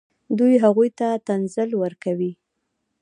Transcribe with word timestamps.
دوی 0.37 0.53
هغوی 0.65 0.89
ته 0.99 1.07
تنزل 1.27 1.69
ورکوي. 1.81 2.31